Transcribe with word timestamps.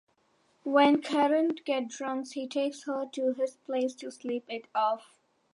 When 0.63 1.03
Karin 1.03 1.59
gets 1.63 1.99
drunk, 1.99 2.33
he 2.33 2.47
takes 2.47 2.85
her 2.85 3.05
to 3.11 3.33
his 3.33 3.57
place 3.57 3.93
to 3.97 4.09
sleep 4.09 4.45
it 4.49 4.65
off. 4.73 5.19